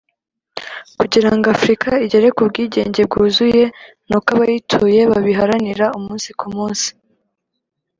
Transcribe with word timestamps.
kugira 0.99 1.29
ngo 1.35 1.45
Afurika 1.55 1.89
igere 2.05 2.27
ku 2.35 2.41
bwigenge 2.49 3.01
bwuzuye 3.07 3.63
ni 4.07 4.13
uko 4.17 4.29
abayituye 4.35 5.01
babiharanira 5.11 5.85
umunsi 5.97 6.29
ku 6.39 6.47
munsi” 6.55 6.89